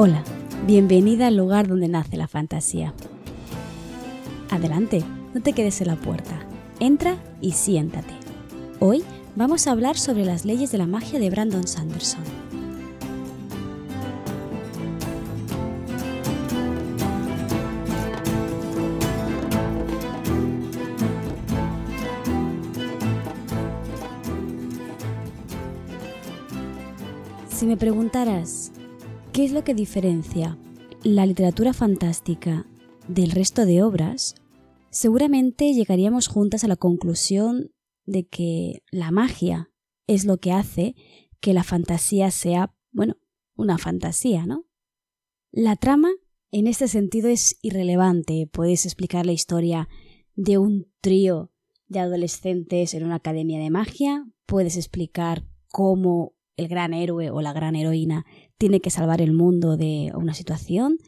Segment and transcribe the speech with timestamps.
[0.00, 0.22] Hola,
[0.64, 2.94] bienvenida al lugar donde nace la fantasía.
[4.48, 5.02] Adelante,
[5.34, 6.38] no te quedes en la puerta.
[6.78, 8.14] Entra y siéntate.
[8.78, 9.02] Hoy
[9.34, 12.22] vamos a hablar sobre las leyes de la magia de Brandon Sanderson.
[27.50, 28.70] Si me preguntaras
[29.38, 30.58] ¿Qué es lo que diferencia
[31.04, 32.66] la literatura fantástica
[33.06, 34.34] del resto de obras?
[34.90, 37.70] Seguramente llegaríamos juntas a la conclusión
[38.04, 39.70] de que la magia
[40.08, 40.96] es lo que hace
[41.38, 43.14] que la fantasía sea, bueno,
[43.54, 44.66] una fantasía, ¿no?
[45.52, 46.10] La trama,
[46.50, 48.48] en este sentido, es irrelevante.
[48.52, 49.88] Puedes explicar la historia
[50.34, 51.52] de un trío
[51.86, 57.52] de adolescentes en una academia de magia, puedes explicar cómo el gran héroe o la
[57.52, 58.26] gran heroína
[58.58, 60.98] tiene que salvar el mundo de una situación,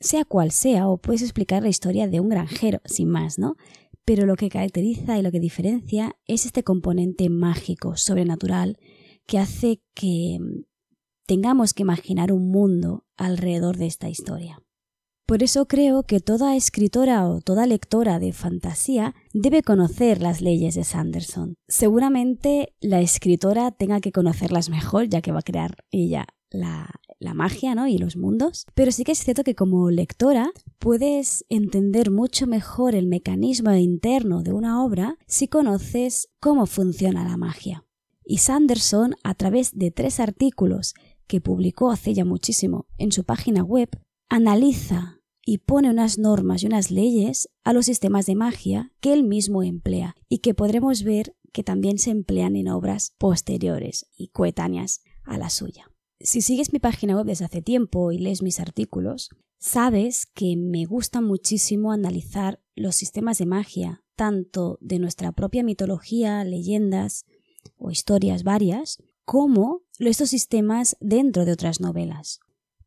[0.00, 3.56] sea cual sea, o puedes explicar la historia de un granjero, sin más, ¿no?
[4.04, 8.78] Pero lo que caracteriza y lo que diferencia es este componente mágico, sobrenatural,
[9.26, 10.38] que hace que
[11.24, 14.60] tengamos que imaginar un mundo alrededor de esta historia.
[15.24, 20.74] Por eso creo que toda escritora o toda lectora de fantasía debe conocer las leyes
[20.74, 21.54] de Sanderson.
[21.68, 26.98] Seguramente la escritora tenga que conocerlas mejor, ya que va a crear ella la,
[27.34, 27.86] magia ¿no?
[27.86, 32.94] y los mundos, pero sí que es cierto que como lectora puedes entender mucho mejor
[32.94, 37.84] el mecanismo interno de una obra si conoces cómo funciona la magia.
[38.24, 40.94] Y Sanderson, a través de tres artículos
[41.26, 43.88] que publicó hace ya muchísimo en su página web,
[44.28, 49.24] analiza y pone unas normas y unas leyes a los sistemas de magia que él
[49.24, 55.02] mismo emplea y que podremos ver que también se emplean en obras posteriores y coetáneas
[55.24, 55.91] a la suya.
[56.24, 60.84] Si sigues mi página web desde hace tiempo y lees mis artículos, sabes que me
[60.84, 67.26] gusta muchísimo analizar los sistemas de magia, tanto de nuestra propia mitología, leyendas
[67.76, 72.38] o historias varias, como estos sistemas dentro de otras novelas.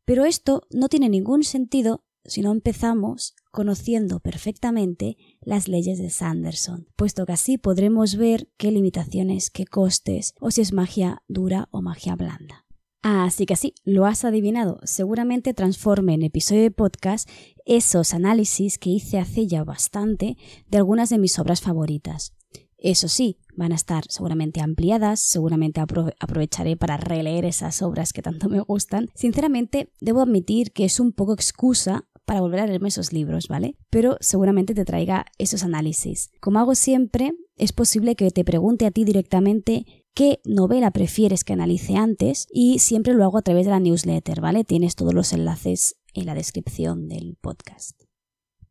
[0.06, 6.88] Pero esto no tiene ningún sentido si no empezamos conociendo perfectamente las leyes de Sanderson,
[6.96, 11.82] puesto que así podremos ver qué limitaciones, qué costes, o si es magia dura o
[11.82, 12.65] magia blanda.
[13.08, 14.80] Así que sí, lo has adivinado.
[14.82, 17.30] Seguramente transforme en episodio de podcast
[17.64, 20.36] esos análisis que hice hace ya bastante
[20.68, 22.34] de algunas de mis obras favoritas.
[22.78, 28.48] Eso sí, van a estar seguramente ampliadas, seguramente aprovecharé para releer esas obras que tanto
[28.48, 29.08] me gustan.
[29.14, 33.76] Sinceramente, debo admitir que es un poco excusa para volver a leerme esos libros, ¿vale?
[33.88, 36.32] Pero seguramente te traiga esos análisis.
[36.40, 41.52] Como hago siempre, es posible que te pregunte a ti directamente qué novela prefieres que
[41.52, 44.64] analice antes y siempre lo hago a través de la newsletter, ¿vale?
[44.64, 48.00] Tienes todos los enlaces en la descripción del podcast.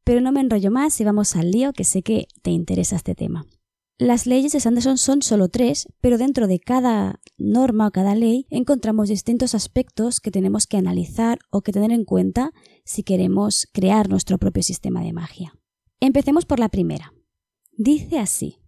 [0.04, 3.14] Pero no me enrollo más y vamos al lío que sé que te interesa este
[3.14, 3.46] tema.
[4.00, 8.48] Las leyes de Sanderson son solo tres, pero dentro de cada norma o cada ley
[8.50, 12.54] encontramos distintos aspectos que tenemos que analizar o que tener en cuenta
[12.86, 15.54] si queremos crear nuestro propio sistema de magia.
[16.00, 17.14] Empecemos por la primera.
[17.78, 18.65] Dice así.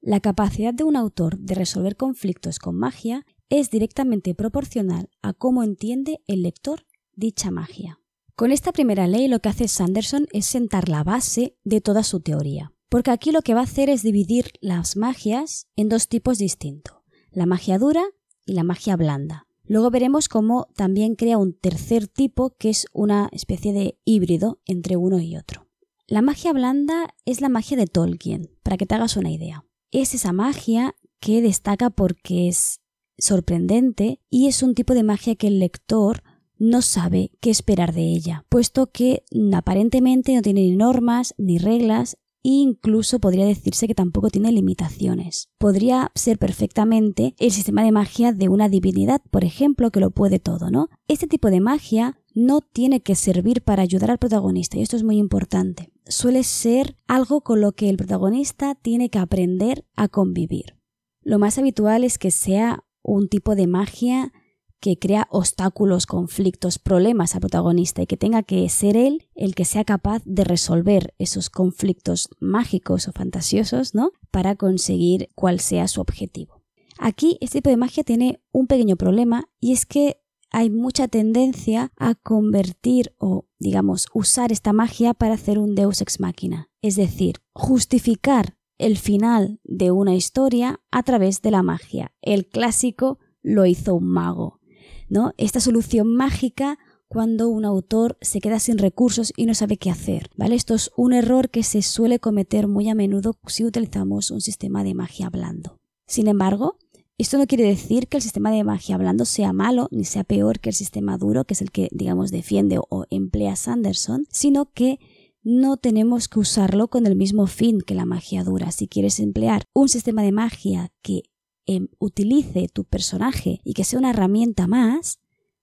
[0.00, 5.64] La capacidad de un autor de resolver conflictos con magia es directamente proporcional a cómo
[5.64, 8.00] entiende el lector dicha magia.
[8.36, 12.20] Con esta primera ley lo que hace Sanderson es sentar la base de toda su
[12.20, 16.38] teoría, porque aquí lo que va a hacer es dividir las magias en dos tipos
[16.38, 16.96] distintos,
[17.32, 18.04] la magia dura
[18.46, 19.48] y la magia blanda.
[19.64, 24.96] Luego veremos cómo también crea un tercer tipo que es una especie de híbrido entre
[24.96, 25.66] uno y otro.
[26.06, 30.14] La magia blanda es la magia de Tolkien, para que te hagas una idea es
[30.14, 32.80] esa magia que destaca porque es
[33.18, 36.22] sorprendente y es un tipo de magia que el lector
[36.58, 42.16] no sabe qué esperar de ella, puesto que aparentemente no tiene ni normas ni reglas
[42.44, 45.50] e incluso podría decirse que tampoco tiene limitaciones.
[45.58, 50.38] Podría ser perfectamente el sistema de magia de una divinidad, por ejemplo, que lo puede
[50.38, 50.88] todo, ¿no?
[51.08, 55.02] Este tipo de magia no tiene que servir para ayudar al protagonista, y esto es
[55.02, 55.90] muy importante.
[56.08, 60.78] Suele ser algo con lo que el protagonista tiene que aprender a convivir.
[61.20, 64.32] Lo más habitual es que sea un tipo de magia
[64.80, 69.66] que crea obstáculos, conflictos, problemas al protagonista y que tenga que ser él el que
[69.66, 74.12] sea capaz de resolver esos conflictos mágicos o fantasiosos, ¿no?
[74.30, 76.62] Para conseguir cuál sea su objetivo.
[76.98, 81.92] Aquí este tipo de magia tiene un pequeño problema y es que hay mucha tendencia
[81.96, 87.36] a convertir o, digamos, usar esta magia para hacer un deus ex machina, es decir,
[87.52, 92.12] justificar el final de una historia a través de la magia.
[92.22, 94.60] El clásico lo hizo un mago,
[95.08, 95.32] ¿no?
[95.36, 96.78] Esta solución mágica
[97.08, 100.54] cuando un autor se queda sin recursos y no sabe qué hacer, ¿vale?
[100.54, 104.84] Esto es un error que se suele cometer muy a menudo si utilizamos un sistema
[104.84, 105.78] de magia blando.
[106.06, 106.78] Sin embargo,
[107.18, 110.60] esto no quiere decir que el sistema de magia blando sea malo ni sea peor
[110.60, 115.00] que el sistema duro, que es el que, digamos, defiende o emplea Sanderson, sino que
[115.42, 118.70] no tenemos que usarlo con el mismo fin que la magia dura.
[118.70, 121.22] Si quieres emplear un sistema de magia que
[121.66, 125.18] em, utilice tu personaje y que sea una herramienta más,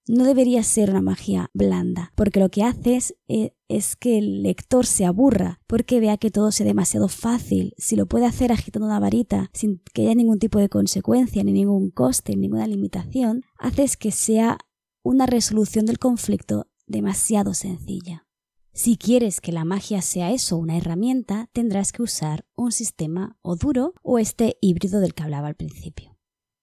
[0.07, 4.85] no debería ser una magia blanda, porque lo que hace eh, es, que el lector
[4.85, 7.73] se aburra, porque vea que todo sea demasiado fácil.
[7.77, 11.51] Si lo puede hacer agitando una varita sin que haya ningún tipo de consecuencia, ni
[11.51, 14.59] ningún coste, ni ninguna limitación, haces que sea
[15.03, 18.25] una resolución del conflicto demasiado sencilla.
[18.73, 23.55] Si quieres que la magia sea eso, una herramienta, tendrás que usar un sistema o
[23.55, 26.14] duro o este híbrido del que hablaba al principio.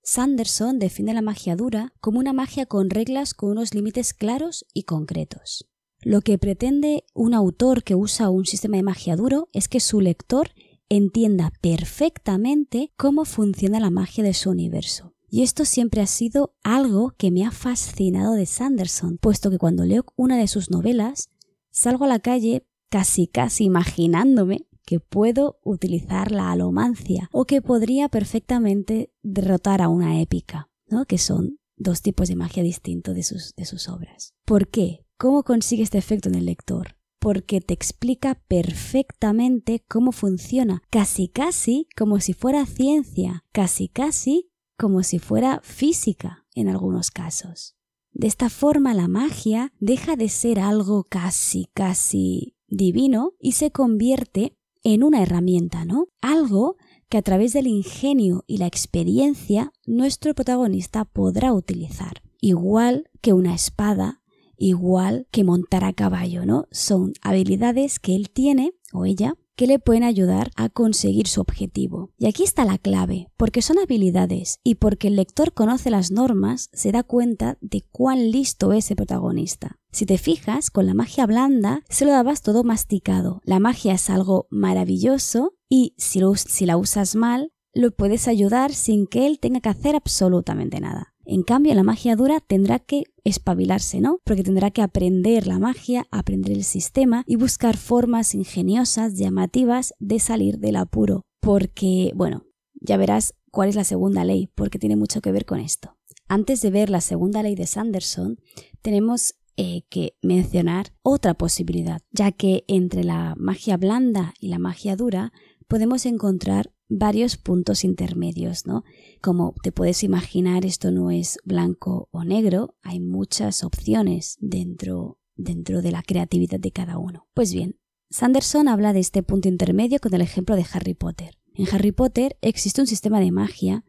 [0.05, 4.83] Sanderson define la magia dura como una magia con reglas con unos límites claros y
[4.83, 5.69] concretos.
[6.01, 10.01] Lo que pretende un autor que usa un sistema de magia duro es que su
[10.01, 10.51] lector
[10.89, 15.15] entienda perfectamente cómo funciona la magia de su universo.
[15.31, 19.85] Y esto siempre ha sido algo que me ha fascinado de Sanderson, puesto que cuando
[19.85, 21.31] leo una de sus novelas,
[21.71, 28.09] salgo a la calle casi casi imaginándome que puedo utilizar la alomancia o que podría
[28.09, 31.05] perfectamente derrotar a una épica, ¿no?
[31.07, 34.35] que son dos tipos de magia distintos de sus, de sus obras.
[34.45, 35.05] ¿Por qué?
[35.19, 36.97] ¿Cómo consigue este efecto en el lector?
[37.19, 45.05] Porque te explica perfectamente cómo funciona, casi casi como si fuera ciencia, casi casi como
[45.05, 47.77] si fuera física en algunos casos.
[48.11, 54.59] De esta forma la magia deja de ser algo casi casi divino y se convierte
[54.85, 56.09] en una herramienta, ¿no?
[56.21, 56.77] Algo
[57.09, 62.23] que a través del ingenio y la experiencia nuestro protagonista podrá utilizar.
[62.41, 64.23] Igual que una espada,
[64.57, 66.67] igual que montar a caballo, ¿no?
[66.71, 72.11] Son habilidades que él tiene o ella que le pueden ayudar a conseguir su objetivo.
[72.19, 76.71] Y aquí está la clave, porque son habilidades y porque el lector conoce las normas,
[76.73, 79.79] se da cuenta de cuán listo es el protagonista.
[79.91, 83.41] Si te fijas, con la magia blanda se lo dabas todo masticado.
[83.45, 89.07] La magia es algo maravilloso y si, si la usas mal, lo puedes ayudar sin
[89.07, 91.12] que él tenga que hacer absolutamente nada.
[91.25, 94.19] En cambio, la magia dura tendrá que espabilarse, ¿no?
[94.25, 100.19] Porque tendrá que aprender la magia, aprender el sistema y buscar formas ingeniosas, llamativas de
[100.19, 101.25] salir del apuro.
[101.41, 102.45] Porque, bueno,
[102.81, 105.97] ya verás cuál es la segunda ley, porque tiene mucho que ver con esto.
[106.29, 108.39] Antes de ver la segunda ley de Sanderson,
[108.81, 114.97] tenemos eh, que mencionar otra posibilidad, ya que entre la magia blanda y la magia
[114.97, 115.33] dura
[115.69, 118.85] podemos encontrar varios puntos intermedios, ¿no?
[119.21, 125.83] Como te puedes imaginar, esto no es blanco o negro, hay muchas opciones dentro, dentro
[125.83, 127.29] de la creatividad de cada uno.
[127.35, 127.79] Pues bien,
[128.11, 131.39] Sanderson habla de este punto intermedio con el ejemplo de Harry Potter.
[131.55, 133.85] En Harry Potter existe un sistema de magia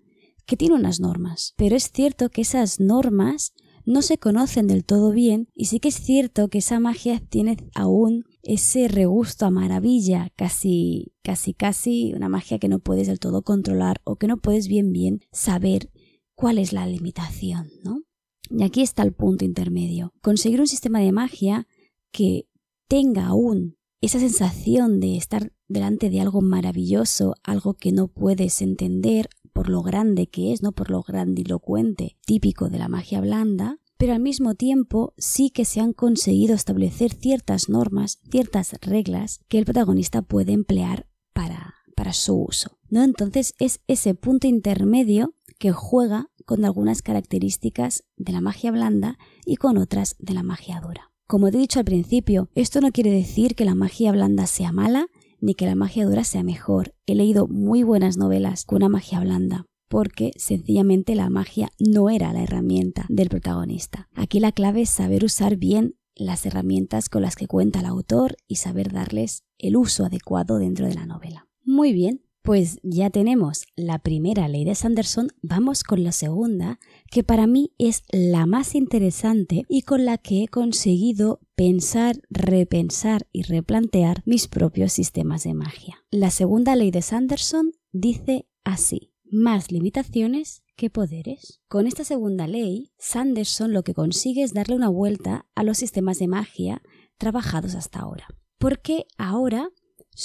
[0.46, 3.54] que tiene unas normas, pero es cierto que esas normas
[3.86, 7.58] no se conocen del todo bien y sí que es cierto que esa magia tiene
[7.76, 13.42] aún ese regusto a maravilla, casi, casi, casi una magia que no puedes del todo
[13.42, 15.90] controlar o que no puedes bien, bien saber
[16.36, 18.02] cuál es la limitación, ¿no?
[18.50, 20.14] Y aquí está el punto intermedio.
[20.22, 21.68] Conseguir un sistema de magia
[22.12, 22.48] que
[22.88, 29.30] tenga aún esa sensación de estar delante de algo maravilloso, algo que no puedes entender
[29.54, 34.16] por lo grande que es, no por lo grandilocuente, típico de la magia blanda, pero
[34.16, 39.64] al mismo tiempo sí que se han conseguido establecer ciertas normas, ciertas reglas que el
[39.64, 42.78] protagonista puede emplear para, para su uso.
[42.90, 43.02] ¿no?
[43.02, 49.56] Entonces es ese punto intermedio que juega con algunas características de la magia blanda y
[49.56, 51.14] con otras de la magia dura.
[51.26, 55.08] Como he dicho al principio, esto no quiere decir que la magia blanda sea mala
[55.40, 56.94] ni que la magia dura sea mejor.
[57.06, 62.34] He leído muy buenas novelas con una magia blanda, porque sencillamente la magia no era
[62.34, 64.10] la herramienta del protagonista.
[64.16, 68.36] Aquí la clave es saber usar bien las herramientas con las que cuenta el autor
[68.48, 71.48] y saber darles el uso adecuado dentro de la novela.
[71.64, 76.80] Muy bien, pues ya tenemos la primera ley de Sanderson, vamos con la segunda,
[77.12, 83.28] que para mí es la más interesante y con la que he conseguido pensar, repensar
[83.32, 86.04] y replantear mis propios sistemas de magia.
[86.10, 91.62] La segunda ley de Sanderson dice así más limitaciones que poderes.
[91.68, 96.20] Con esta segunda ley, Sanderson lo que consigue es darle una vuelta a los sistemas
[96.20, 96.82] de magia
[97.18, 98.28] trabajados hasta ahora.
[98.58, 99.70] Porque ahora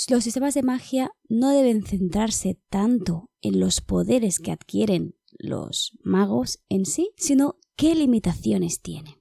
[0.08, 6.60] los sistemas de magia no deben centrarse tanto en los poderes que adquieren los magos
[6.68, 9.14] en sí, sino qué limitaciones tienen.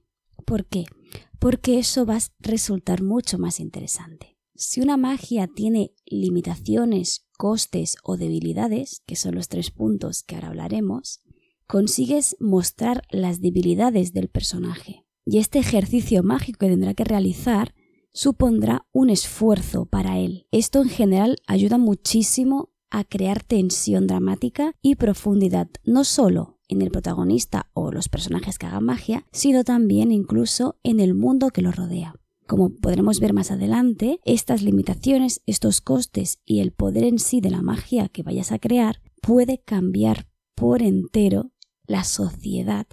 [0.44, 0.86] ¿Por qué?
[1.38, 4.36] porque eso va a resultar mucho más interesante.
[4.54, 10.48] Si una magia tiene limitaciones, costes o debilidades, que son los tres puntos que ahora
[10.48, 11.22] hablaremos,
[11.66, 15.06] consigues mostrar las debilidades del personaje.
[15.24, 17.74] Y este ejercicio mágico que tendrá que realizar
[18.12, 20.46] supondrá un esfuerzo para él.
[20.50, 26.90] Esto en general ayuda muchísimo a crear tensión dramática y profundidad, no solo en el
[26.90, 31.76] protagonista o los personajes que hagan magia, sino también incluso en el mundo que los
[31.76, 32.14] rodea.
[32.48, 37.50] Como podremos ver más adelante, estas limitaciones, estos costes y el poder en sí de
[37.50, 41.52] la magia que vayas a crear puede cambiar por entero
[41.86, 42.86] la sociedad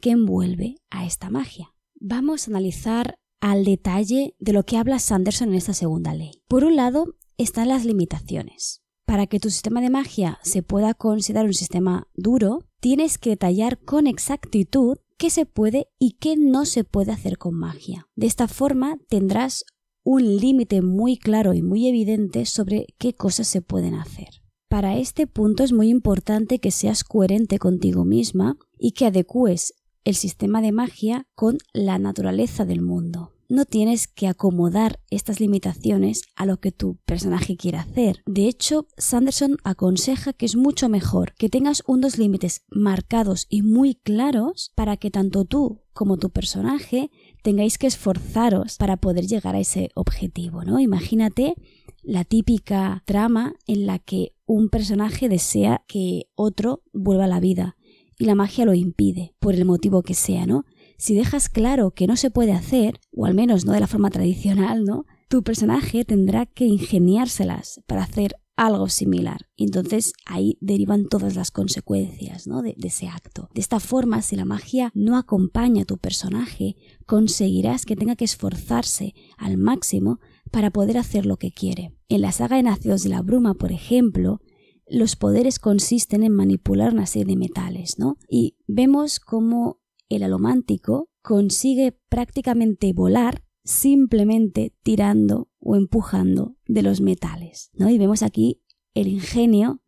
[0.00, 1.74] que envuelve a esta magia.
[2.00, 6.44] Vamos a analizar al detalle de lo que habla Sanderson en esta segunda ley.
[6.46, 8.80] Por un lado, están las limitaciones.
[9.06, 13.80] Para que tu sistema de magia se pueda considerar un sistema duro, tienes que detallar
[13.80, 18.08] con exactitud qué se puede y qué no se puede hacer con magia.
[18.16, 19.66] De esta forma tendrás
[20.02, 24.28] un límite muy claro y muy evidente sobre qué cosas se pueden hacer.
[24.70, 29.74] Para este punto es muy importante que seas coherente contigo misma y que adecues
[30.04, 33.34] el sistema de magia con la naturaleza del mundo.
[33.50, 38.22] No tienes que acomodar estas limitaciones a lo que tu personaje quiere hacer.
[38.24, 43.96] De hecho, Sanderson aconseja que es mucho mejor que tengas unos límites marcados y muy
[43.96, 47.10] claros para que tanto tú como tu personaje
[47.42, 50.78] tengáis que esforzaros para poder llegar a ese objetivo, ¿no?
[50.78, 51.56] Imagínate
[52.04, 57.76] la típica trama en la que un personaje desea que otro vuelva a la vida
[58.16, 60.66] y la magia lo impide, por el motivo que sea, ¿no?
[61.00, 64.10] Si dejas claro que no se puede hacer, o al menos no de la forma
[64.10, 65.06] tradicional, ¿no?
[65.30, 69.48] Tu personaje tendrá que ingeniárselas para hacer algo similar.
[69.56, 72.60] Entonces ahí derivan todas las consecuencias ¿no?
[72.60, 73.48] de, ese acto.
[73.54, 76.76] De esta forma, si la magia no acompaña a tu personaje,
[77.06, 81.96] conseguirás que tenga que esforzarse al máximo para poder hacer lo que quiere.
[82.10, 84.42] En la saga de Nacidos de la Bruma, por ejemplo,
[84.86, 88.18] los poderes consisten en manipular una serie de metales, ¿no?
[88.28, 89.79] Y vemos cómo
[90.10, 97.88] el alomántico consigue prácticamente volar simplemente tirando o empujando de los metales, ¿no?
[97.88, 98.62] Y vemos aquí
[98.94, 99.82] el ingenio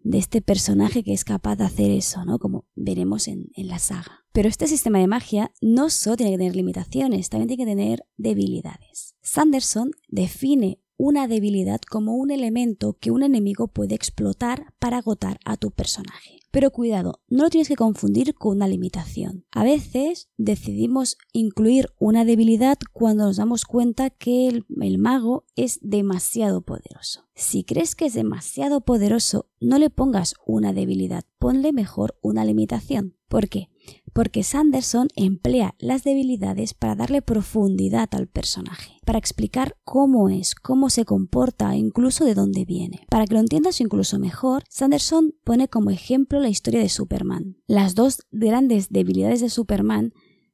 [0.00, 2.38] de este personaje que es capaz de hacer eso, ¿no?
[2.38, 4.24] Como veremos en, en, la saga.
[4.32, 8.04] Pero este sistema de magia no solo tiene que tener limitaciones, también tiene que tener
[8.16, 9.14] debilidades.
[9.22, 15.56] Sanderson define una debilidad como un elemento que un enemigo puede explotar para agotar a
[15.56, 16.41] tu personaje.
[16.52, 19.46] Pero cuidado, no lo tienes que confundir con una limitación.
[19.52, 26.60] A veces decidimos incluir una debilidad cuando nos damos cuenta que el, mago es demasiado
[26.60, 27.26] poderoso.
[27.34, 33.16] Si crees que es demasiado poderoso, no le pongas una debilidad, ponle mejor una limitación.
[33.28, 33.71] ¿Por qué?
[34.12, 40.90] Porque Sanderson emplea las debilidades para darle profundidad al personaje, para explicar cómo es, cómo
[40.90, 43.06] se comporta e incluso de dónde viene.
[43.08, 47.56] Para que lo entiendas incluso mejor, Sanderson pone como ejemplo la historia de Superman.
[47.66, 50.12] Las dos grandes debilidades de Superman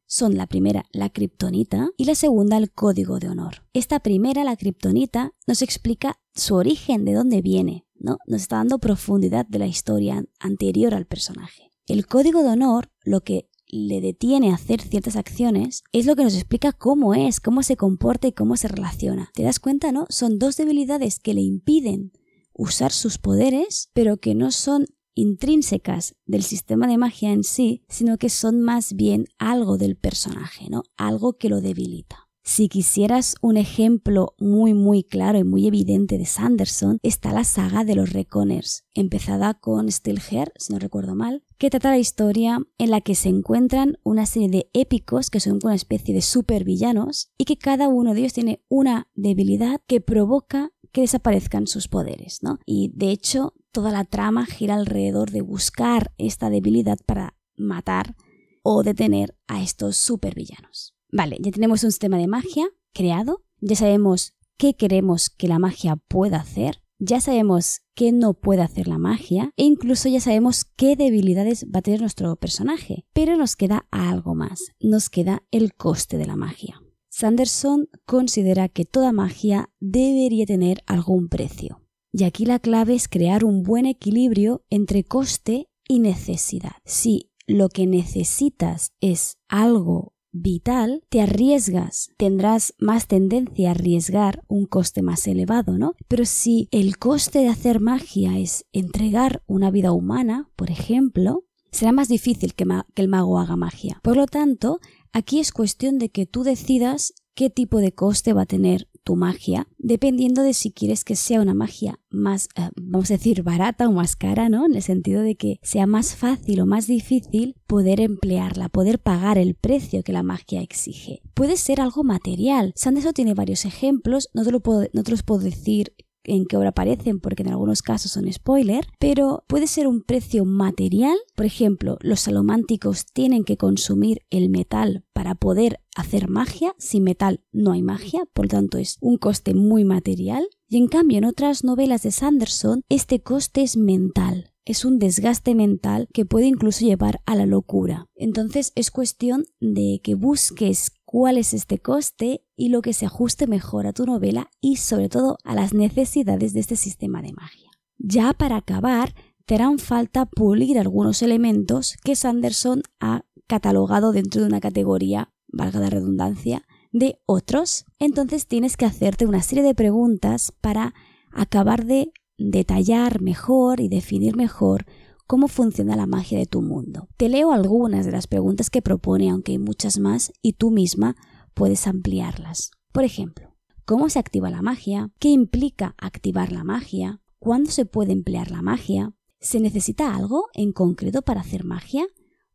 [0.08, 3.66] son la primera la kriptonita y la segunda el código de honor.
[3.74, 8.16] Esta primera, la kriptonita, nos explica su origen, de dónde viene, ¿no?
[8.26, 11.67] Nos está dando profundidad de la historia anterior al personaje.
[11.88, 16.24] El código de honor lo que le detiene a hacer ciertas acciones es lo que
[16.24, 19.30] nos explica cómo es, cómo se comporta y cómo se relaciona.
[19.32, 20.04] ¿Te das cuenta, no?
[20.10, 22.12] Son dos debilidades que le impiden
[22.52, 28.18] usar sus poderes, pero que no son intrínsecas del sistema de magia en sí, sino
[28.18, 30.82] que son más bien algo del personaje, ¿no?
[30.98, 32.27] Algo que lo debilita.
[32.48, 37.84] Si quisieras un ejemplo muy muy claro y muy evidente de Sanderson, está la saga
[37.84, 42.90] de los Reckoners, empezada con Stilher, si no recuerdo mal, que trata la historia en
[42.90, 47.44] la que se encuentran una serie de épicos que son una especie de supervillanos y
[47.44, 52.60] que cada uno de ellos tiene una debilidad que provoca que desaparezcan sus poderes, ¿no?
[52.64, 58.16] Y de hecho, toda la trama gira alrededor de buscar esta debilidad para matar
[58.62, 60.97] o detener a estos supervillanos.
[61.10, 65.96] Vale, ya tenemos un sistema de magia creado, ya sabemos qué queremos que la magia
[65.96, 70.96] pueda hacer, ya sabemos qué no puede hacer la magia e incluso ya sabemos qué
[70.96, 73.06] debilidades va a tener nuestro personaje.
[73.12, 76.82] Pero nos queda algo más, nos queda el coste de la magia.
[77.08, 81.82] Sanderson considera que toda magia debería tener algún precio.
[82.12, 86.76] Y aquí la clave es crear un buen equilibrio entre coste y necesidad.
[86.84, 94.66] Si lo que necesitas es algo vital, te arriesgas, tendrás más tendencia a arriesgar un
[94.66, 95.94] coste más elevado, ¿no?
[96.08, 101.92] Pero si el coste de hacer magia es entregar una vida humana, por ejemplo, será
[101.92, 102.66] más difícil que,
[102.96, 104.00] el mago haga magia.
[104.02, 104.80] Por lo tanto,
[105.12, 109.16] Aquí es cuestión de que tú decidas qué tipo de coste va a tener tu
[109.16, 113.88] magia, dependiendo de si quieres que sea una magia más, eh, vamos a decir, barata
[113.88, 114.66] o más cara, ¿no?
[114.66, 119.38] En el sentido de que sea más fácil o más difícil poder emplearla, poder pagar
[119.38, 121.22] el precio que la magia exige.
[121.32, 122.74] Puede ser algo material.
[122.76, 124.60] Sanderson tiene varios ejemplos, no lo
[124.92, 125.94] no te los puedo decir
[126.28, 130.44] en qué hora aparecen porque en algunos casos son spoiler, pero puede ser un precio
[130.44, 131.16] material.
[131.34, 136.74] Por ejemplo, los salománticos tienen que consumir el metal para poder hacer magia.
[136.78, 140.46] Sin metal no hay magia, por lo tanto es un coste muy material.
[140.68, 145.54] Y en cambio en otras novelas de Sanderson este coste es mental es un desgaste
[145.54, 148.06] mental que puede incluso llevar a la locura.
[148.14, 153.46] Entonces es cuestión de que busques cuál es este coste y lo que se ajuste
[153.46, 157.70] mejor a tu novela y sobre todo a las necesidades de este sistema de magia.
[157.96, 159.14] Ya para acabar,
[159.46, 165.80] te harán falta pulir algunos elementos que Sanderson ha catalogado dentro de una categoría, valga
[165.80, 167.86] la redundancia, de otros.
[167.98, 170.92] Entonces tienes que hacerte una serie de preguntas para
[171.32, 174.84] acabar de detallar mejor y definir mejor
[175.28, 177.06] cómo funciona la magia de tu mundo.
[177.16, 181.14] Te leo algunas de las preguntas que propone, aunque hay muchas más, y tú misma
[181.54, 182.72] puedes ampliarlas.
[182.90, 183.54] Por ejemplo,
[183.84, 185.12] ¿cómo se activa la magia?
[185.20, 187.20] ¿Qué implica activar la magia?
[187.38, 189.12] ¿Cuándo se puede emplear la magia?
[189.38, 192.06] ¿Se necesita algo en concreto para hacer magia?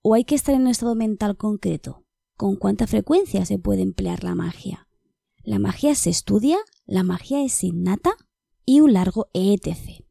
[0.01, 2.03] ¿O hay que estar en un estado mental concreto?
[2.36, 4.88] ¿Con cuánta frecuencia se puede emplear la magia?
[5.44, 6.58] ¿La magia se estudia?
[6.86, 8.15] ¿La magia es innata?
[8.65, 10.02] y un largo etc.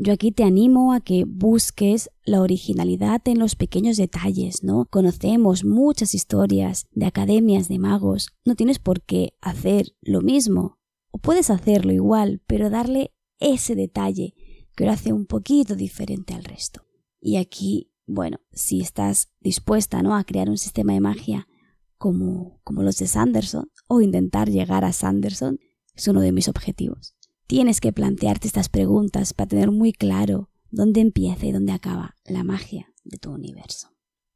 [0.00, 4.86] Yo aquí te animo a que busques la originalidad en los pequeños detalles, ¿no?
[4.88, 10.78] Conocemos muchas historias de academias de magos, no tienes por qué hacer lo mismo,
[11.10, 14.34] o puedes hacerlo igual, pero darle ese detalle
[14.76, 16.82] que lo hace un poquito diferente al resto.
[17.20, 20.14] Y aquí, bueno, si estás dispuesta, ¿no?
[20.14, 21.48] a crear un sistema de magia
[21.96, 25.58] como, como los de Sanderson, o intentar llegar a Sanderson,
[25.92, 27.17] es uno de mis objetivos.
[27.48, 32.44] Tienes que plantearte estas preguntas para tener muy claro dónde empieza y dónde acaba la
[32.44, 33.88] magia de tu universo.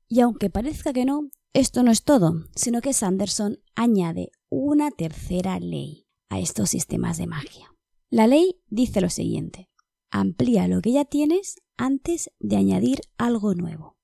[0.09, 5.61] Y aunque parezca que no, esto no es todo, sino que Sanderson añade una tercera
[5.61, 7.75] ley a estos sistemas de magia.
[8.09, 9.69] La ley dice lo siguiente,
[10.11, 13.99] amplía lo que ya tienes antes de añadir algo nuevo.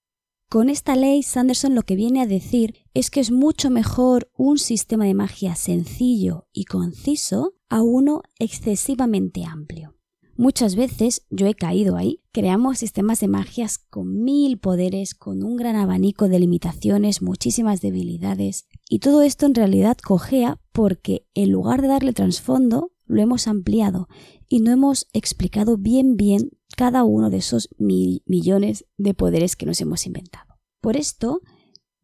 [0.51, 4.57] Con esta ley, Sanderson lo que viene a decir es que es mucho mejor un
[4.57, 9.95] sistema de magia sencillo y conciso a uno excesivamente amplio.
[10.39, 12.23] Muchas veces yo he caído ahí.
[12.33, 18.69] Creamos sistemas de magias con mil poderes, con un gran abanico de limitaciones, muchísimas debilidades.
[18.89, 24.09] Y todo esto en realidad cojea porque en lugar de darle trasfondo, lo hemos ampliado
[24.49, 29.67] y no hemos explicado bien bien cada uno de esos mil millones de poderes que
[29.67, 30.61] nos hemos inventado.
[30.81, 31.41] Por esto,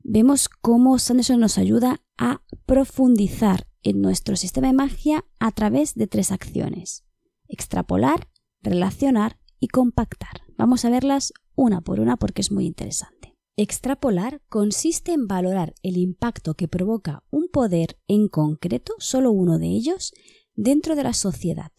[0.03, 6.09] vemos cómo Sanderson nos ayuda a profundizar en nuestro sistema de magia a través de
[6.09, 7.05] tres acciones.
[7.47, 8.29] Extrapolar,
[8.63, 10.41] relacionar y compactar.
[10.59, 13.37] Vamos a verlas una por una porque es muy interesante.
[13.57, 19.69] Extrapolar consiste en valorar el impacto que provoca un poder en concreto, solo uno de
[19.69, 20.13] ellos,
[20.57, 21.71] dentro de la sociedad.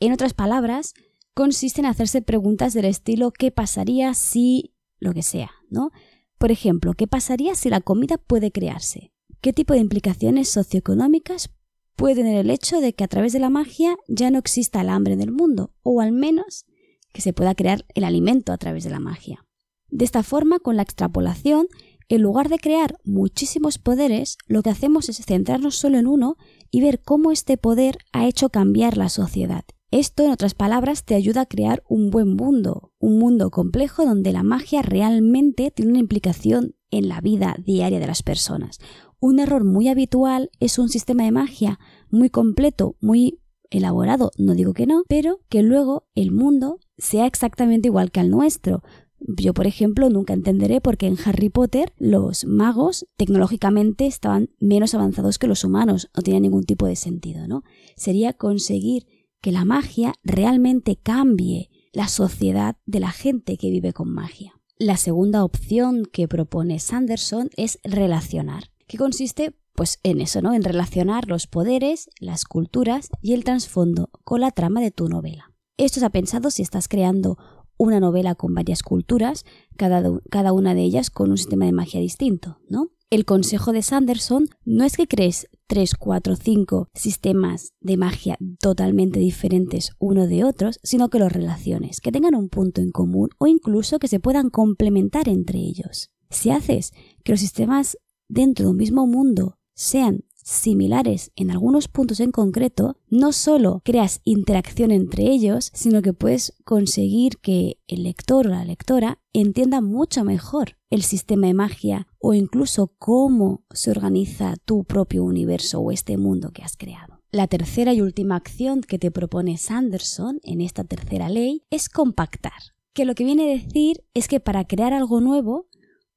[0.00, 0.94] En otras palabras,
[1.34, 5.50] consiste en hacerse preguntas del estilo ¿qué pasaría si lo que sea?
[5.70, 5.90] ¿no?
[6.38, 9.12] Por ejemplo, ¿qué pasaría si la comida puede crearse?
[9.40, 11.50] ¿Qué tipo de implicaciones socioeconómicas
[11.96, 14.88] puede tener el hecho de que a través de la magia ya no exista el
[14.88, 16.66] hambre en el mundo, o al menos
[17.12, 19.44] que se pueda crear el alimento a través de la magia?
[19.88, 21.66] De esta forma, con la extrapolación,
[22.08, 26.36] en lugar de crear muchísimos poderes, lo que hacemos es centrarnos solo en uno
[26.70, 31.14] y ver cómo este poder ha hecho cambiar la sociedad esto, en otras palabras, te
[31.14, 36.00] ayuda a crear un buen mundo, un mundo complejo donde la magia realmente tiene una
[36.00, 38.78] implicación en la vida diaria de las personas.
[39.20, 41.78] Un error muy habitual es un sistema de magia
[42.10, 47.88] muy completo, muy elaborado, no digo que no, pero que luego el mundo sea exactamente
[47.88, 48.82] igual que al nuestro.
[49.20, 54.94] Yo, por ejemplo, nunca entenderé por qué en Harry Potter los magos tecnológicamente estaban menos
[54.94, 56.10] avanzados que los humanos.
[56.16, 57.62] No tenía ningún tipo de sentido, ¿no?
[57.94, 59.06] Sería conseguir
[59.42, 64.54] que la magia realmente cambie la sociedad de la gente que vive con magia.
[64.78, 70.54] La segunda opción que propone Sanderson es relacionar, que consiste pues en eso, ¿no?
[70.54, 75.52] En relacionar los poderes, las culturas y el trasfondo con la trama de tu novela.
[75.76, 77.36] Esto se ha pensado si estás creando
[77.76, 79.44] una novela con varias culturas,
[79.76, 82.90] cada, cada una de ellas con un sistema de magia distinto, ¿no?
[83.10, 89.20] El consejo de Sanderson no es que crees 3, 4, 5 sistemas de magia totalmente
[89.20, 93.46] diferentes uno de otros, sino que los relaciones, que tengan un punto en común o
[93.46, 96.10] incluso que se puedan complementar entre ellos.
[96.30, 96.92] Si haces
[97.24, 97.98] que los sistemas
[98.28, 104.20] dentro de un mismo mundo sean similares en algunos puntos en concreto, no solo creas
[104.24, 110.24] interacción entre ellos, sino que puedes conseguir que el lector o la lectora entienda mucho
[110.24, 116.16] mejor el sistema de magia o incluso cómo se organiza tu propio universo o este
[116.18, 117.22] mundo que has creado.
[117.30, 122.52] La tercera y última acción que te propone Sanderson en esta tercera ley es compactar,
[122.92, 125.66] que lo que viene a decir es que para crear algo nuevo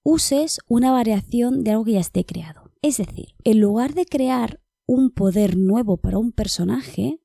[0.03, 2.64] uses una variación de algo que ya esté creado.
[2.85, 7.19] Es decir, en lugar de crear un poder nuevo para un personaje,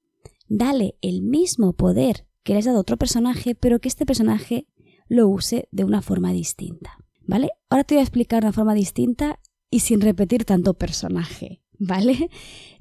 [0.48, 4.66] dale el mismo poder que le has dado a otro personaje, pero que este personaje
[5.06, 6.96] lo use de una forma distinta.
[7.26, 7.50] ¿Vale?
[7.68, 9.38] Ahora te voy a explicar una forma distinta
[9.70, 11.62] y sin repetir tanto personaje.
[11.78, 12.30] ¿Vale?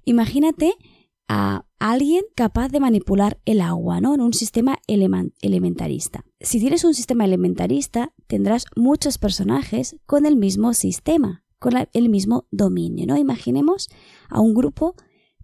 [0.05, 0.71] Imagínate
[1.27, 4.15] a alguien capaz de manipular el agua, ¿no?
[4.15, 6.23] En un sistema elementarista.
[6.39, 12.47] Si tienes un sistema elementarista, tendrás muchos personajes con el mismo sistema con el mismo
[12.51, 13.17] dominio, ¿no?
[13.17, 13.89] Imaginemos
[14.29, 14.95] a un grupo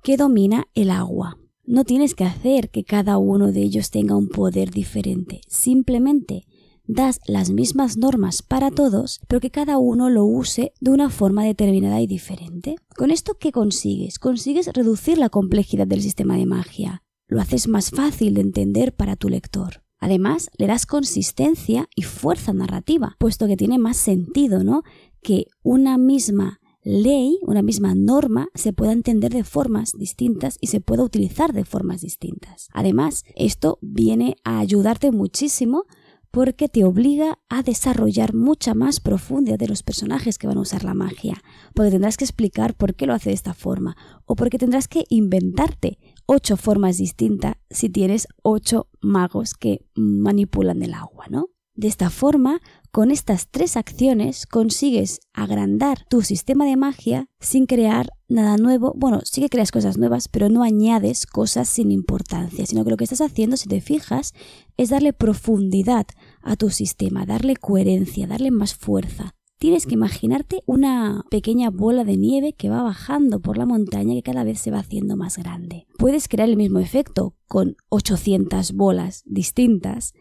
[0.02, 1.38] que domina el agua.
[1.66, 6.46] No tienes que hacer que cada uno de ellos tenga un poder diferente, simplemente
[6.88, 11.44] das las mismas normas para todos, pero que cada uno lo use de una forma
[11.44, 12.76] determinada y diferente.
[12.96, 14.20] ¿Con esto qué consigues?
[14.20, 17.04] Consigues reducir la complejidad del sistema de magia.
[17.28, 19.82] Lo haces más fácil de entender para tu lector.
[19.98, 24.84] Además, le das consistencia y fuerza narrativa, puesto que tiene más sentido, ¿no?
[25.26, 30.82] Que una misma ley, una misma norma, se pueda entender de formas distintas y se
[30.82, 32.68] pueda utilizar de formas distintas.
[32.74, 35.86] Además, esto viene a ayudarte muchísimo
[36.30, 40.84] porque te obliga a desarrollar mucha más profundidad de los personajes que van a usar
[40.84, 41.42] la magia,
[41.74, 45.06] porque tendrás que explicar por qué lo hace de esta forma, o porque tendrás que
[45.10, 51.48] inventarte ocho formas distintas si tienes ocho magos que manipulan el agua, ¿no?
[51.74, 52.62] De esta forma,
[52.96, 58.94] con estas tres acciones consigues agrandar tu sistema de magia sin crear nada nuevo.
[58.96, 62.96] Bueno, sí que creas cosas nuevas, pero no añades cosas sin importancia, sino que lo
[62.96, 64.34] que estás haciendo, si te fijas,
[64.78, 66.06] es darle profundidad
[66.42, 69.36] a tu sistema, darle coherencia, darle más fuerza.
[69.60, 74.24] Tienes que imaginarte una pequeña bola de nieve que va bajando por la montaña que
[74.24, 75.86] cada vez se va haciendo más grande.
[75.98, 80.14] Puedes crear el mismo efecto con 800 bolas distintas,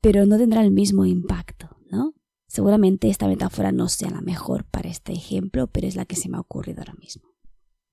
[0.00, 2.14] pero no tendrá el mismo impacto, ¿no?
[2.48, 6.28] Seguramente esta metáfora no sea la mejor para este ejemplo, pero es la que se
[6.28, 7.30] me ha ocurrido ahora mismo.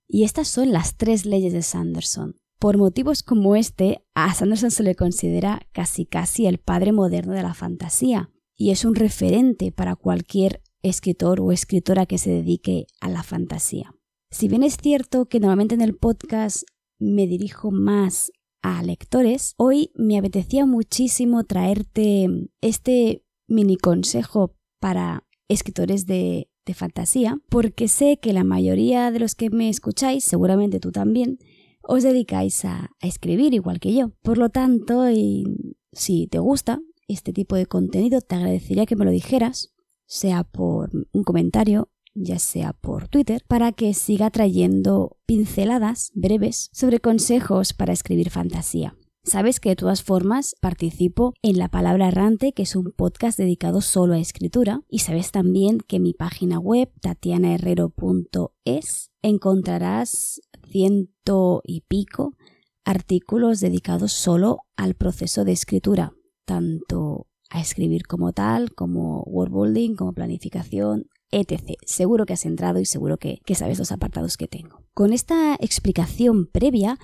[0.07, 2.35] Y estas son las tres leyes de Sanderson.
[2.57, 7.43] Por motivos como este, a Sanderson se le considera casi casi el padre moderno de
[7.43, 13.09] la fantasía, y es un referente para cualquier escritor o escritora que se dedique a
[13.09, 13.93] la fantasía.
[14.31, 16.63] Si bien es cierto que normalmente en el podcast
[16.99, 18.31] me dirijo más
[18.61, 22.27] a lectores, hoy me apetecía muchísimo traerte
[22.61, 29.35] este mini consejo para escritores de, de fantasía, porque sé que la mayoría de los
[29.35, 31.39] que me escucháis, seguramente tú también,
[31.81, 34.11] os dedicáis a, a escribir igual que yo.
[34.21, 35.43] Por lo tanto, y
[35.91, 39.73] si te gusta este tipo de contenido, te agradecería que me lo dijeras,
[40.05, 46.99] sea por un comentario ya sea por Twitter, para que siga trayendo pinceladas breves sobre
[46.99, 48.95] consejos para escribir fantasía.
[49.23, 53.81] Sabes que de todas formas participo en La Palabra Errante, que es un podcast dedicado
[53.81, 61.81] solo a escritura, y sabes también que en mi página web, tatianaherrero.es, encontrarás ciento y
[61.81, 62.37] pico
[62.85, 66.13] artículos dedicados solo al proceso de escritura,
[66.45, 71.77] tanto a escribir como tal, como wordbuilding, como planificación, etc.
[71.85, 74.83] Seguro que has entrado y seguro que, sabes los apartados que tengo.
[74.93, 76.97] Con esta explicación previa,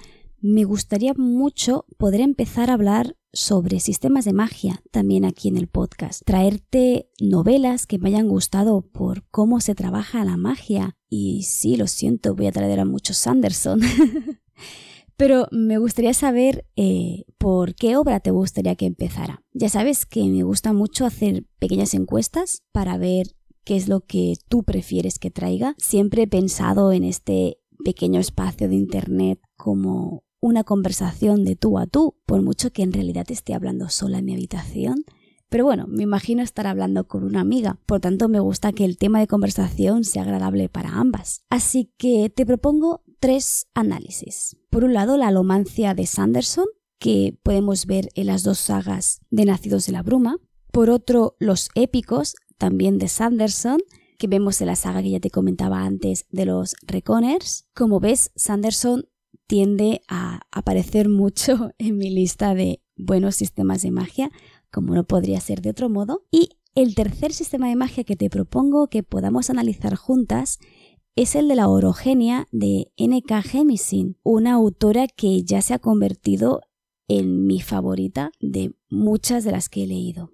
[0.46, 5.68] me gustaría mucho poder empezar a hablar sobre sistemas de magia también aquí en el
[5.68, 6.22] podcast.
[6.24, 10.98] Traerte novelas que me hayan gustado por cómo se trabaja la magia.
[11.10, 13.82] Y sí, lo siento, voy a traer a muchos Sanderson.
[15.18, 19.42] Pero me gustaría saber eh, por qué obra te gustaría que empezara.
[19.52, 24.36] Ya sabes que me gusta mucho hacer pequeñas encuestas para ver qué es lo que
[24.48, 25.74] tú prefieres que traiga.
[25.80, 31.88] Siempre he pensado en este pequeño espacio de Internet como una conversación de tú a
[31.88, 35.04] tú, por mucho que en realidad esté hablando sola en mi habitación.
[35.50, 39.00] Pero bueno, me imagino estar hablando con una amiga, por tanto me gusta que el
[39.00, 41.42] tema de conversación sea agradable para ambas.
[41.50, 44.56] Así que te propongo tres análisis.
[44.70, 46.68] Por un lado, la alomancia de Sanderson,
[47.00, 50.38] que podemos ver en las dos sagas de Nacidos de la Bruma.
[50.72, 53.80] Por otro, los épicos, también de Sanderson,
[54.20, 57.66] que vemos en la saga que ya te comentaba antes de los Reconers.
[57.74, 59.06] Como ves, Sanderson
[59.48, 64.32] tiende a aparecer mucho en mi lista de buenos sistemas de magia,
[64.72, 66.26] como no podría ser de otro modo.
[66.32, 70.60] Y el tercer sistema de magia que te propongo que podamos analizar juntas
[71.16, 73.42] es el de la orogenia de N.K.
[73.42, 76.62] Jemisin, una autora que ya se ha convertido
[77.08, 80.32] en mi favorita de muchas de las que he leído.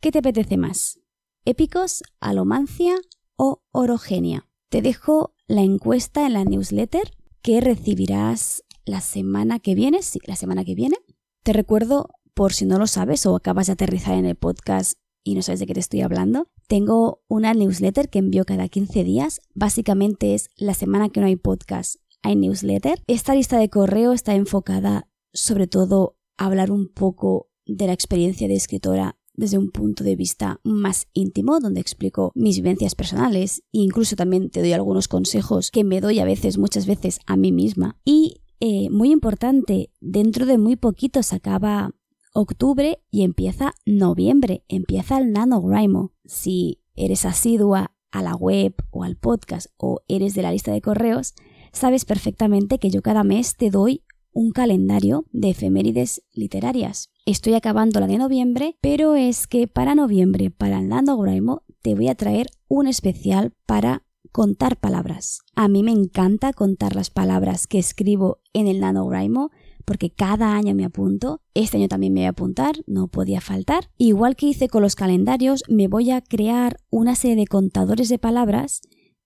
[0.00, 0.98] ¿Qué te apetece más?
[1.44, 2.96] ¿Épicos, alomancia
[3.36, 4.48] o orogenia?
[4.70, 7.12] Te dejo la encuesta en la newsletter
[7.44, 10.96] que recibirás la semana que viene, sí, la semana que viene.
[11.42, 15.34] Te recuerdo, por si no lo sabes o acabas de aterrizar en el podcast y
[15.34, 19.42] no sabes de qué te estoy hablando, tengo una newsletter que envío cada 15 días.
[19.54, 23.02] Básicamente es la semana que no hay podcast, hay newsletter.
[23.06, 28.48] Esta lista de correo está enfocada sobre todo a hablar un poco de la experiencia
[28.48, 33.78] de escritora desde un punto de vista más íntimo, donde explico mis vivencias personales e
[33.80, 37.52] incluso también te doy algunos consejos que me doy a veces, muchas veces a mí
[37.52, 37.98] misma.
[38.04, 41.90] Y eh, muy importante, dentro de muy poquito se acaba
[42.32, 46.12] octubre y empieza noviembre, empieza el NaNoWriMo.
[46.24, 50.80] Si eres asidua a la web o al podcast o eres de la lista de
[50.80, 51.34] correos,
[51.72, 54.03] sabes perfectamente que yo cada mes te doy
[54.34, 57.10] un calendario de efemérides literarias.
[57.24, 62.08] Estoy acabando la de noviembre, pero es que para noviembre, para el NaNoWriMo, te voy
[62.08, 65.40] a traer un especial para contar palabras.
[65.54, 69.50] A mí me encanta contar las palabras que escribo en el NaNoWriMo
[69.84, 71.40] porque cada año me apunto.
[71.54, 73.90] Este año también me voy a apuntar, no podía faltar.
[73.96, 78.18] Igual que hice con los calendarios, me voy a crear una serie de contadores de
[78.18, 78.80] palabras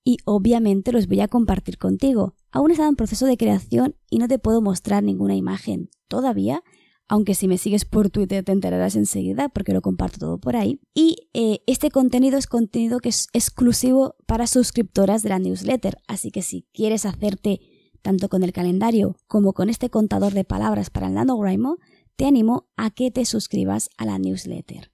[0.08, 2.34] y obviamente los voy a compartir contigo.
[2.50, 6.62] Aún está en proceso de creación y no te puedo mostrar ninguna imagen todavía,
[7.08, 10.80] aunque si me sigues por Twitter te enterarás enseguida porque lo comparto todo por ahí.
[10.94, 16.30] Y eh, este contenido es contenido que es exclusivo para suscriptoras de la newsletter, así
[16.30, 17.60] que si quieres hacerte
[18.00, 21.76] tanto con el calendario como con este contador de palabras para el NaNoWriMo,
[22.16, 24.90] te animo a que te suscribas a la newsletter.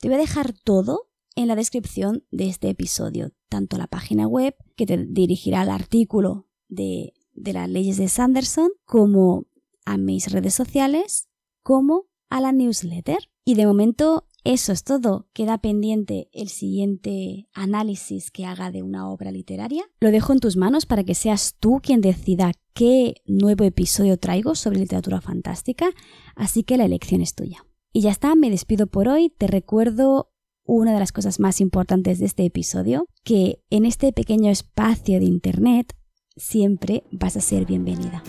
[0.00, 4.54] Te voy a dejar todo en la descripción de este episodio, tanto la página web
[4.76, 9.44] que te dirigirá al artículo de, de las leyes de Sanderson, como
[9.84, 11.28] a mis redes sociales,
[11.62, 13.18] como a la newsletter.
[13.44, 15.28] Y de momento eso es todo.
[15.32, 19.84] Queda pendiente el siguiente análisis que haga de una obra literaria.
[20.00, 24.54] Lo dejo en tus manos para que seas tú quien decida qué nuevo episodio traigo
[24.54, 25.90] sobre literatura fantástica,
[26.36, 27.66] así que la elección es tuya.
[27.92, 29.30] Y ya está, me despido por hoy.
[29.30, 30.29] Te recuerdo
[30.76, 35.24] una de las cosas más importantes de este episodio, que en este pequeño espacio de
[35.24, 35.94] Internet
[36.36, 38.22] siempre vas a ser bienvenida.